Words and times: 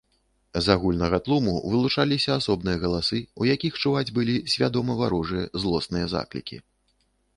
З 0.67 0.77
агульнага 0.77 1.17
тлуму 1.27 1.51
вылучаліся 1.73 2.31
асобныя 2.39 2.77
галасы, 2.85 3.19
у 3.43 3.49
якіх 3.55 3.77
чуваць 3.83 4.05
былі 4.19 4.35
свядома 4.55 4.97
варожыя 5.03 5.45
злосныя 5.65 6.05
заклікі. 6.15 6.57